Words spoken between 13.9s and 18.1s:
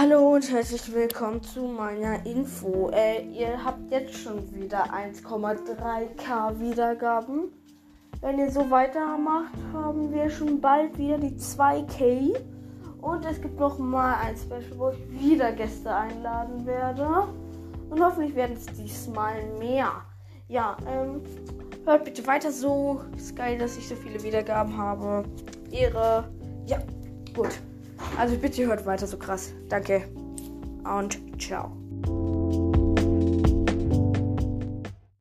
ein Special, wo ich wieder Gäste einladen werde. Und